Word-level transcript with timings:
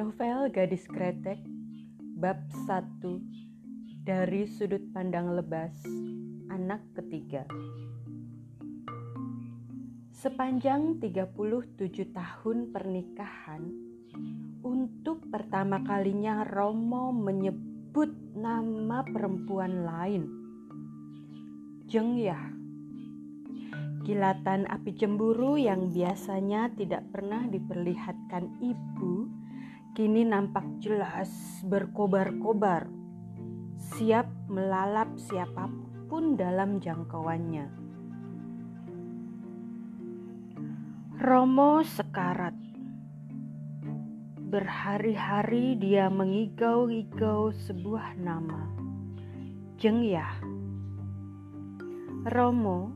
Novel 0.00 0.48
Gadis 0.48 0.88
Kretek 0.88 1.36
Bab 2.16 2.40
1 2.64 3.04
Dari 4.00 4.48
Sudut 4.48 4.80
Pandang 4.96 5.36
Lebas 5.36 5.76
Anak 6.48 6.80
ketiga. 6.96 7.44
Sepanjang 10.08 11.04
37 11.04 12.16
tahun 12.16 12.72
pernikahan 12.72 13.60
Untuk 14.64 15.28
pertama 15.28 15.84
kalinya 15.84 16.48
Romo 16.48 17.12
menyebut 17.12 18.08
nama 18.32 19.04
perempuan 19.04 19.84
lain. 19.84 20.24
Jeng 21.92 22.16
Yah 22.16 22.48
Kilatan 24.08 24.64
api 24.64 24.96
cemburu 24.96 25.60
yang 25.60 25.92
biasanya 25.92 26.72
tidak 26.72 27.04
pernah 27.12 27.44
diperlihatkan 27.52 28.48
ibu 28.64 29.28
kini 29.90 30.22
nampak 30.22 30.62
jelas 30.78 31.30
berkobar-kobar, 31.66 32.86
siap 33.74 34.30
melalap 34.46 35.10
siapa 35.18 35.66
pun 36.06 36.38
dalam 36.38 36.78
jangkauannya. 36.78 37.66
Romo 41.20 41.82
sekarat. 41.82 42.54
Berhari-hari 44.50 45.78
dia 45.78 46.10
mengigau-igau 46.10 47.54
sebuah 47.54 48.18
nama. 48.18 48.66
Jengyah. 49.78 50.42
Romo 52.30 52.94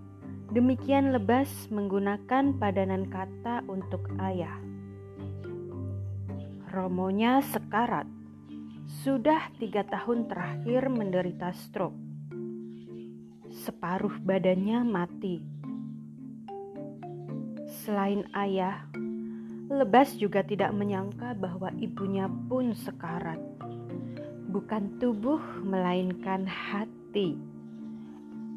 demikian 0.50 1.14
lebas 1.14 1.50
menggunakan 1.70 2.54
padanan 2.58 3.06
kata 3.10 3.62
untuk 3.70 4.08
ayah 4.18 4.63
Romonya 6.74 7.38
sekarat. 7.54 8.10
Sudah 9.06 9.46
tiga 9.62 9.86
tahun 9.86 10.26
terakhir 10.26 10.90
menderita 10.90 11.54
stroke. 11.54 11.94
Separuh 13.46 14.18
badannya 14.18 14.82
mati. 14.82 15.38
Selain 17.86 18.26
ayah, 18.34 18.90
Lebas 19.64 20.20
juga 20.20 20.44
tidak 20.44 20.76
menyangka 20.76 21.32
bahwa 21.32 21.72
ibunya 21.80 22.28
pun 22.28 22.76
sekarat. 22.76 23.40
Bukan 24.52 25.00
tubuh, 25.00 25.40
melainkan 25.64 26.44
hati. 26.44 27.40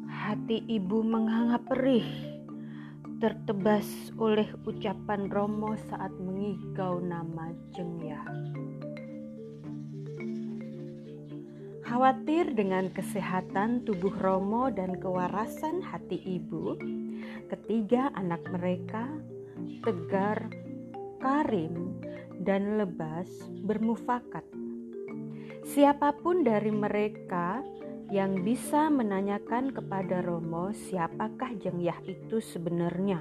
Hati 0.04 0.68
ibu 0.68 1.00
menganga 1.00 1.56
perih 1.64 2.27
tertebas 3.18 3.86
oleh 4.14 4.46
ucapan 4.62 5.26
Romo 5.26 5.74
saat 5.90 6.14
mengigau 6.22 7.02
nama 7.02 7.50
Jengya. 7.74 8.22
Khawatir 11.82 12.54
dengan 12.54 12.94
kesehatan 12.94 13.82
tubuh 13.82 14.14
Romo 14.22 14.70
dan 14.70 15.02
kewarasan 15.02 15.82
hati 15.82 16.14
ibu, 16.22 16.78
ketiga 17.50 18.14
anak 18.14 18.44
mereka, 18.54 19.10
Tegar, 19.82 20.46
Karim, 21.18 21.98
dan 22.46 22.78
Lebas 22.78 23.26
bermufakat. 23.66 24.46
Siapa 25.66 26.14
pun 26.22 26.46
dari 26.46 26.70
mereka 26.70 27.66
yang 28.08 28.40
bisa 28.40 28.88
menanyakan 28.88 29.68
kepada 29.68 30.24
Romo 30.24 30.72
siapakah 30.72 31.52
Jengyah 31.60 32.00
itu 32.08 32.40
sebenarnya. 32.40 33.20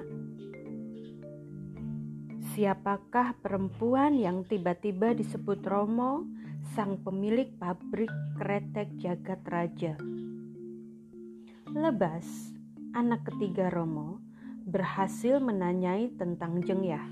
Siapakah 2.55 3.35
perempuan 3.43 4.15
yang 4.15 4.47
tiba-tiba 4.47 5.11
disebut 5.11 5.59
Romo, 5.67 6.23
sang 6.71 7.03
pemilik 7.03 7.51
pabrik 7.59 8.09
kretek 8.39 8.95
jagat 8.95 9.43
raja? 9.51 9.99
Lebas, 11.75 12.55
anak 12.95 13.27
ketiga 13.27 13.67
Romo, 13.67 14.23
berhasil 14.63 15.43
menanyai 15.43 16.15
tentang 16.15 16.63
Jengyah. 16.63 17.03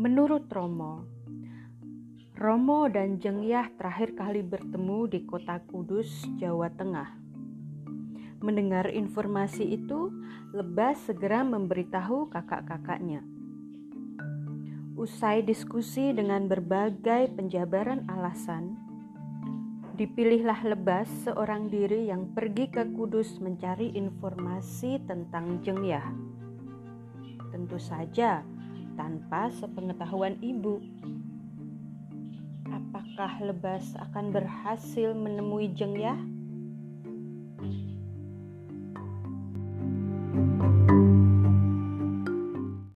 Menurut 0.00 0.48
Romo, 0.48 1.15
Romo 2.36 2.84
dan 2.92 3.16
Jengyah 3.16 3.72
terakhir 3.80 4.12
kali 4.12 4.44
bertemu 4.44 5.08
di 5.08 5.24
kota 5.24 5.56
Kudus, 5.72 6.28
Jawa 6.36 6.68
Tengah. 6.68 7.16
Mendengar 8.44 8.92
informasi 8.92 9.64
itu, 9.72 10.12
Lebas 10.52 11.00
segera 11.08 11.40
memberitahu 11.48 12.28
kakak-kakaknya. 12.28 13.24
Usai 15.00 15.48
diskusi 15.48 16.12
dengan 16.12 16.44
berbagai 16.44 17.32
penjabaran 17.32 18.04
alasan, 18.04 18.76
dipilihlah 19.96 20.60
Lebas 20.60 21.08
seorang 21.24 21.72
diri 21.72 22.12
yang 22.12 22.36
pergi 22.36 22.68
ke 22.68 22.84
Kudus 22.92 23.40
mencari 23.40 23.96
informasi 23.96 25.00
tentang 25.08 25.64
Jengyah. 25.64 26.04
Tentu 27.48 27.80
saja 27.80 28.44
tanpa 28.92 29.48
sepengetahuan 29.56 30.36
ibu 30.44 30.84
apakah 32.96 33.44
Lebas 33.44 33.92
akan 34.00 34.32
berhasil 34.32 35.12
menemui 35.12 35.68
Jengyah? 35.76 36.16